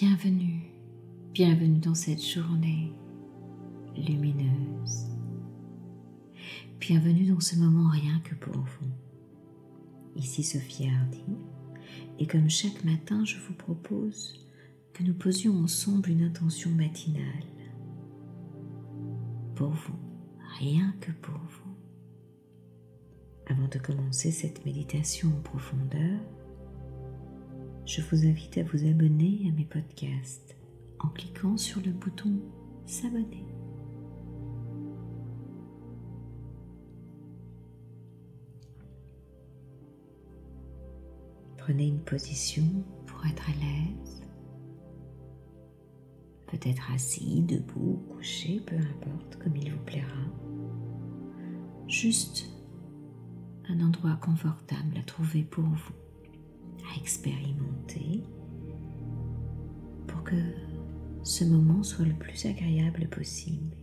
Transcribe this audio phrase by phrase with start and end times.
[0.00, 0.72] Bienvenue,
[1.32, 2.92] bienvenue dans cette journée
[3.96, 5.06] lumineuse.
[6.80, 8.90] Bienvenue dans ce moment rien que pour vous.
[10.16, 11.22] Ici Sophie Hardy,
[12.18, 14.44] et comme chaque matin, je vous propose
[14.94, 17.46] que nous posions ensemble une intention matinale.
[19.54, 19.98] Pour vous,
[20.58, 21.76] rien que pour vous.
[23.46, 26.18] Avant de commencer cette méditation en profondeur,
[27.86, 30.56] je vous invite à vous abonner à mes podcasts
[31.00, 32.40] en cliquant sur le bouton
[32.86, 33.46] S'abonner.
[41.56, 42.64] Prenez une position
[43.06, 44.22] pour être à l'aise.
[46.46, 50.08] Peut-être assis, debout, couché, peu importe, comme il vous plaira.
[51.88, 52.50] Juste
[53.68, 56.03] un endroit confortable à trouver pour vous
[56.92, 58.22] à expérimenter
[60.06, 60.36] pour que
[61.22, 63.76] ce moment soit le plus agréable possible.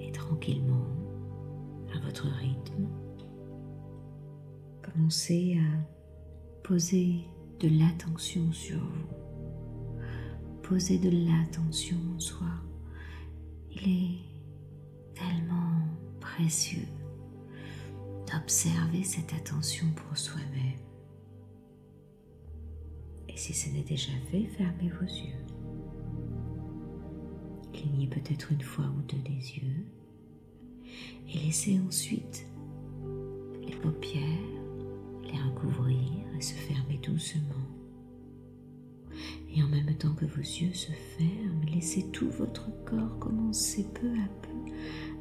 [0.00, 0.86] Et tranquillement,
[1.94, 2.88] à votre rythme,
[4.82, 7.24] commencez à poser
[7.60, 9.08] de l'attention sur vous.
[10.62, 12.48] Posez de l'attention en soi.
[13.70, 14.18] Il est
[15.14, 15.86] tellement
[16.20, 16.86] précieux
[18.34, 20.78] Observez cette attention pour soi-même.
[23.28, 25.44] Et si ce n'est déjà fait, fermez vos yeux.
[27.72, 29.84] Clignez peut-être une fois ou deux des yeux
[31.28, 32.46] et laissez ensuite
[33.62, 34.22] les paupières
[35.24, 35.98] les recouvrir
[36.36, 37.42] et se fermer doucement.
[39.54, 44.08] Et en même temps que vos yeux se ferment, laissez tout votre corps commencer peu
[44.08, 44.72] à peu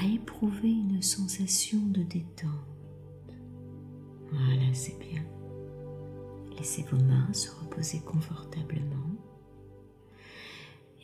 [0.00, 2.71] à éprouver une sensation de détente.
[4.32, 5.22] Voilà, c'est bien.
[6.56, 9.16] Laissez vos mains se reposer confortablement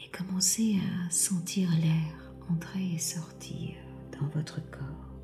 [0.03, 3.75] et commencez à sentir l'air entrer et sortir
[4.19, 5.21] dans votre corps.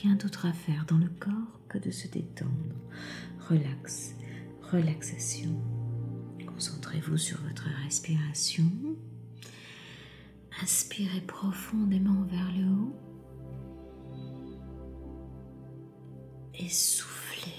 [0.00, 2.50] Rien d'autre à faire dans le corps que de se détendre.
[3.48, 4.14] Relax,
[4.70, 5.60] relaxation.
[6.46, 8.70] Concentrez-vous sur votre respiration.
[10.62, 12.96] Inspirez profondément vers le haut
[16.58, 17.52] et soufflez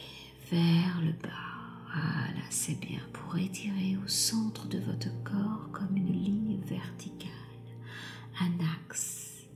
[0.51, 1.29] vers le bas.
[1.93, 7.31] Voilà, c'est bien pour étirer au centre de votre corps comme une ligne verticale,
[8.39, 8.51] un
[8.85, 9.47] axe,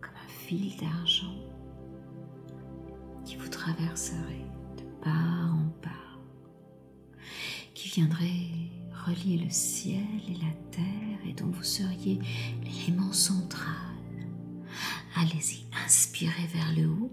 [0.00, 1.34] comme un fil d'argent
[3.24, 4.46] qui vous traverserait
[4.76, 6.20] de part en part,
[7.74, 8.50] qui viendrait
[9.06, 12.20] relier le ciel et la terre et dont vous seriez
[12.62, 13.74] l'élément central.
[15.16, 17.12] Allez-y, inspirez vers le haut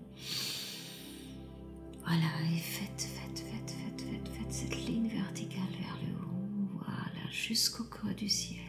[2.05, 6.83] voilà, et faites, faites, faites, faites, faites, faites cette ligne verticale vers le haut.
[6.85, 8.59] Voilà, jusqu'au creux du ciel.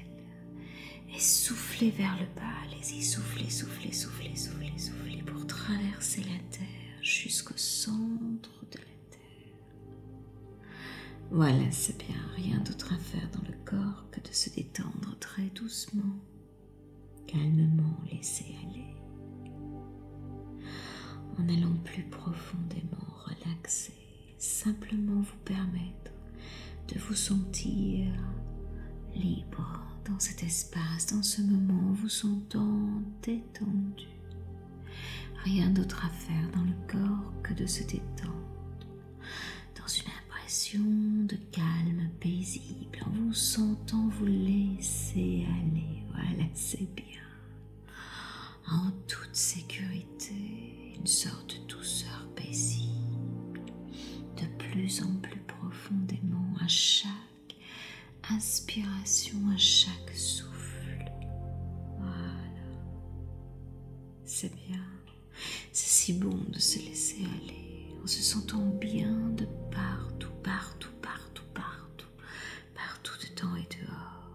[1.15, 2.43] Et soufflez vers le bas.
[2.65, 10.71] Allez-y, soufflez, soufflez, soufflez, soufflez, soufflez pour traverser la terre jusqu'au centre de la terre.
[11.31, 12.17] Voilà, c'est bien.
[12.37, 16.17] Rien d'autre à faire dans le corps que de se détendre très doucement,
[17.27, 18.95] calmement, laisser aller
[21.39, 23.95] en allant plus profondément relaxer,
[24.39, 26.13] simplement vous permettre
[26.93, 28.07] de vous sentir
[29.15, 34.07] libre dans cet espace, dans ce moment, vous sentant détendu.
[35.45, 38.33] Rien d'autre à faire dans le corps que de se détendre,
[39.77, 40.81] dans une impression
[41.27, 46.03] de calme paisible, en vous sentant vous laisser aller.
[46.13, 47.21] Voilà, c'est bien.
[48.71, 53.61] En toute sécurité une sorte de douceur paisible,
[54.39, 57.11] de plus en plus profondément à chaque
[58.31, 61.05] inspiration, à chaque souffle.
[61.99, 62.73] Voilà.
[64.25, 64.81] C'est bien.
[65.73, 71.45] C'est si bon de se laisser aller en se sentant bien de partout, partout, partout,
[71.53, 72.09] partout,
[72.75, 74.31] partout dedans et dehors.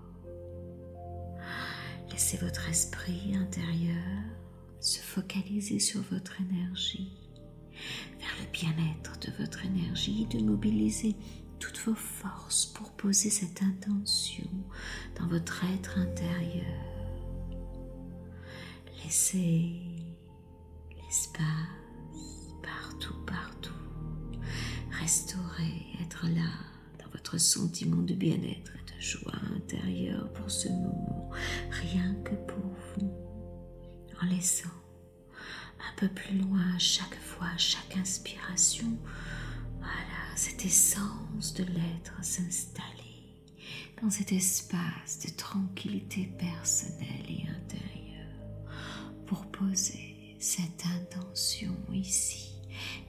[2.12, 3.96] Laissez votre esprit intérieur
[4.82, 7.12] se focaliser sur votre énergie,
[8.20, 11.16] vers le bien-être de votre énergie, de mobiliser
[11.60, 14.50] toutes vos forces pour poser cette intention
[15.20, 16.66] dans votre être intérieur.
[19.04, 19.82] Laissez
[20.96, 21.44] l'espace
[22.62, 23.74] partout, partout.
[25.02, 26.50] Restaurer, être là
[27.04, 31.30] dans votre sentiment de bien-être et de joie intérieure pour ce moment,
[31.72, 32.66] rien que pour
[32.98, 33.19] vous
[34.22, 34.70] en laissant
[35.80, 38.98] un peu plus loin chaque fois, chaque inspiration,
[39.78, 43.44] voilà, cette essence de l'être s'installer
[44.02, 48.70] dans cet espace de tranquillité personnelle et intérieure
[49.26, 52.62] pour poser cette intention ici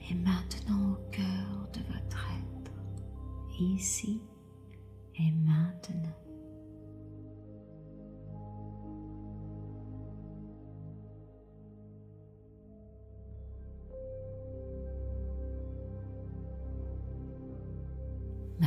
[0.09, 2.71] et maintenant au cœur de votre être,
[3.59, 4.21] ici
[5.15, 6.30] et maintenant.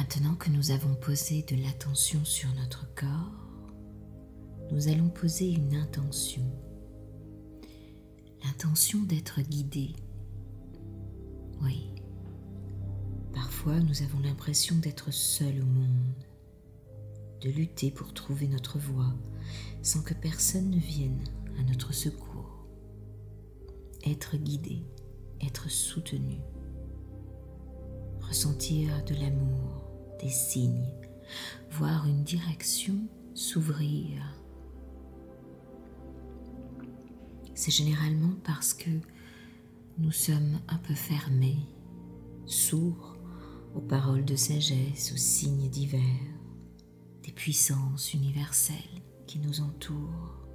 [0.05, 3.73] Maintenant que nous avons posé de l'attention sur notre corps,
[4.71, 6.43] nous allons poser une intention.
[8.45, 9.97] L'intention d'être guidé.
[11.63, 11.89] Oui.
[13.33, 16.27] Parfois, nous avons l'impression d'être seuls au monde,
[17.41, 19.15] de lutter pour trouver notre voie
[19.81, 21.25] sans que personne ne vienne
[21.59, 22.67] à notre secours.
[24.05, 24.83] Être guidé,
[25.41, 26.41] être soutenu,
[28.21, 29.84] ressentir de l'amour,
[30.21, 30.93] des signes,
[31.71, 32.97] voir une direction
[33.35, 34.23] s'ouvrir.
[37.55, 38.91] C'est généralement parce que
[39.99, 41.69] nous sommes un peu fermés,
[42.47, 43.17] sourds
[43.75, 46.01] aux paroles de sagesse, aux signes divers,
[47.23, 48.77] des puissances universelles
[49.27, 50.47] qui nous entourent.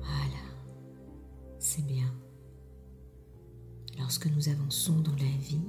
[0.00, 0.42] Voilà,
[1.58, 2.12] c'est bien.
[3.98, 5.66] Lorsque nous avançons dans la vie,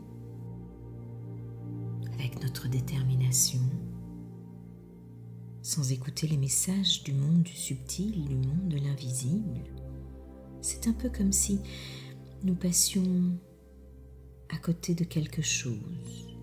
[2.67, 3.61] détermination,
[5.61, 9.63] sans écouter les messages du monde du subtil, du monde de l'invisible.
[10.61, 11.59] C'est un peu comme si
[12.43, 13.37] nous passions
[14.49, 16.35] à côté de quelque chose.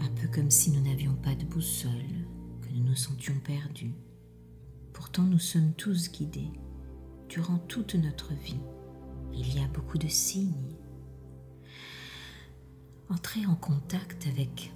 [0.00, 2.26] Un peu comme si nous n'avions pas de boussole,
[2.62, 3.94] que nous nous sentions perdus.
[4.92, 6.50] Pourtant nous sommes tous guidés
[7.28, 8.60] durant toute notre vie.
[9.32, 10.76] Il y a beaucoup de signes,
[13.12, 14.72] Entrez en contact avec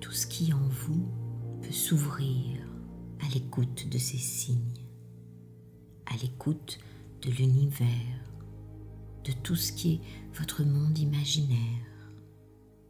[0.00, 1.08] tout ce qui en vous
[1.62, 2.58] peut s'ouvrir
[3.20, 4.84] à l'écoute de ces signes,
[6.06, 6.80] à l'écoute
[7.22, 8.34] de l'univers,
[9.22, 10.00] de tout ce qui est
[10.36, 11.86] votre monde imaginaire,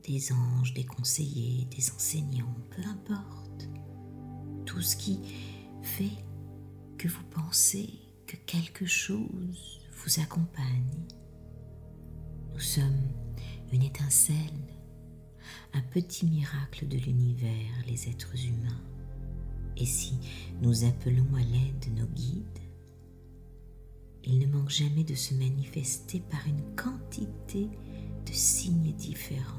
[0.04, 3.68] des anges, des conseillers, des enseignants, peu importe,
[4.64, 5.20] tout ce qui
[5.82, 6.24] fait
[6.96, 7.90] que vous pensez
[8.26, 11.06] que quelque chose vous accompagne.
[12.54, 13.09] Nous sommes
[13.72, 14.36] une étincelle,
[15.72, 18.82] un petit miracle de l'univers, les êtres humains.
[19.76, 20.14] Et si
[20.60, 22.44] nous appelons à l'aide nos guides,
[24.24, 27.68] ils ne manquent jamais de se manifester par une quantité
[28.26, 29.56] de signes différents.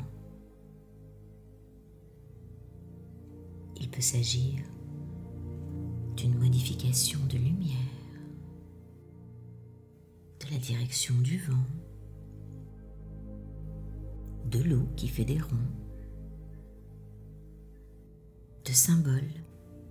[3.79, 4.59] Il peut s'agir
[6.15, 7.77] d'une modification de lumière,
[10.41, 11.65] de la direction du vent,
[14.51, 15.71] de l'eau qui fait des ronds,
[18.65, 19.31] de symboles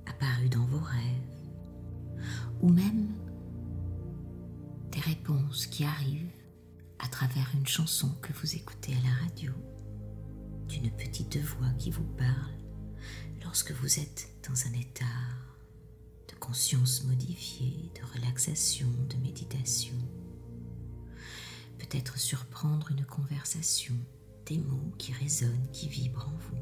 [0.06, 2.20] apparus dans vos rêves,
[2.60, 3.08] ou même
[4.92, 6.28] des réponses qui arrivent
[6.98, 9.52] à travers une chanson que vous écoutez à la radio,
[10.68, 12.54] d'une petite voix qui vous parle
[13.42, 15.04] lorsque vous êtes dans un état
[16.28, 19.96] de conscience modifiée, de relaxation, de méditation.
[21.78, 23.96] Peut-être surprendre une conversation
[24.50, 26.58] des mots qui résonnent, qui vibrent en vous.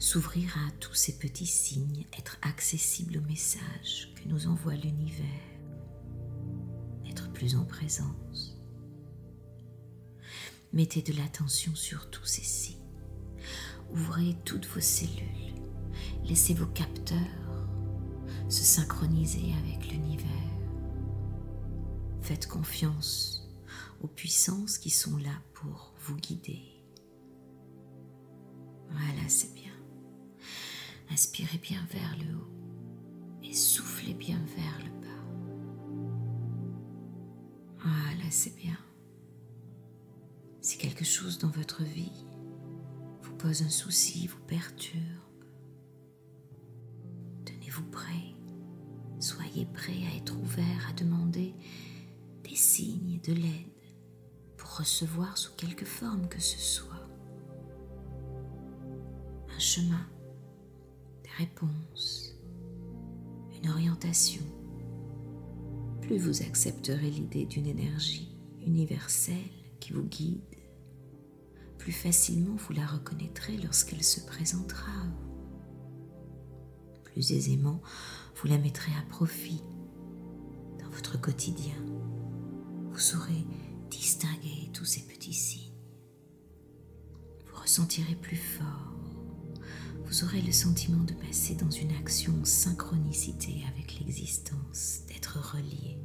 [0.00, 5.24] S'ouvrir à tous ces petits signes, être accessible aux messages que nous envoie l'univers,
[7.08, 8.58] être plus en présence.
[10.72, 12.76] Mettez de l'attention sur tous ces signes.
[13.92, 15.54] Ouvrez toutes vos cellules.
[16.24, 17.68] Laissez vos capteurs
[18.48, 20.26] se synchroniser avec l'univers.
[22.22, 23.48] Faites confiance
[24.00, 26.69] aux puissances qui sont là pour vous guider.
[28.90, 29.72] Voilà, c'est bien.
[31.10, 32.50] Inspirez bien vers le haut
[33.42, 35.06] et soufflez bien vers le bas.
[37.78, 38.78] Voilà, c'est bien.
[40.60, 42.26] Si quelque chose dans votre vie
[43.22, 45.00] vous pose un souci, vous perturbe,
[47.44, 48.34] tenez-vous prêt.
[49.18, 51.54] Soyez prêt à être ouvert à demander
[52.44, 53.66] des signes de l'aide
[54.56, 57.09] pour recevoir sous quelque forme que ce soit
[59.60, 60.06] chemin,
[61.22, 62.34] des réponses,
[63.56, 64.42] une orientation,
[66.00, 68.34] plus vous accepterez l'idée d'une énergie
[68.66, 69.36] universelle
[69.78, 70.40] qui vous guide,
[71.78, 75.06] plus facilement vous la reconnaîtrez lorsqu'elle se présentera
[77.04, 77.80] Plus aisément
[78.36, 79.62] vous la mettrez à profit
[80.78, 81.76] dans votre quotidien.
[82.90, 83.46] Vous saurez
[83.90, 85.70] distinguer tous ces petits signes
[87.70, 88.89] sentirez plus fort.
[90.10, 95.98] Vous aurez le sentiment de passer dans une action en synchronicité avec l'existence, d'être relié.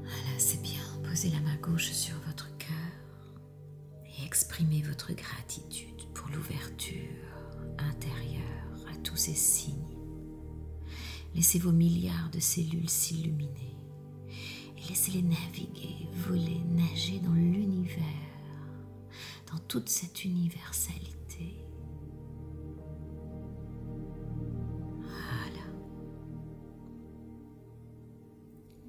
[0.00, 0.82] Voilà, c'est bien.
[1.04, 2.68] Posez la main gauche sur votre cœur
[4.04, 6.96] et exprimez votre gratitude pour l'ouverture
[7.78, 9.76] intérieure à tous ces signes.
[11.36, 13.76] Laissez vos milliards de cellules s'illuminer
[14.76, 18.02] et laissez-les naviguer, voler, nager dans l'univers,
[19.50, 21.64] dans toute cette universalité.
[24.98, 25.66] Voilà.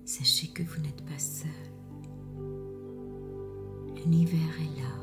[0.05, 1.49] Sachez que vous n'êtes pas seul.
[3.95, 4.95] L'univers est là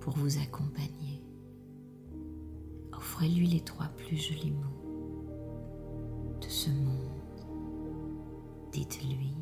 [0.00, 1.22] pour vous accompagner.
[2.92, 5.28] Offrez-lui les trois plus jolis mots
[6.40, 7.04] de ce monde.
[8.72, 9.34] Dites-lui,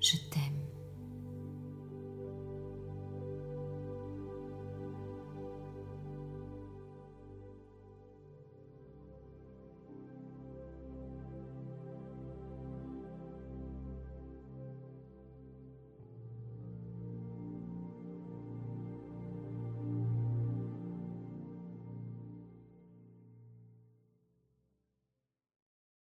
[0.00, 0.62] je t'aime